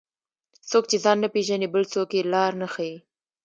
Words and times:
څوک 0.69 0.83
چې 0.89 0.97
ځان 1.03 1.17
نه 1.23 1.27
پیژني، 1.33 1.67
بل 1.73 1.83
څوک 1.93 2.09
یې 2.17 2.21
لار 2.33 2.51
نه 2.61 2.67
ښيي. 2.73 2.95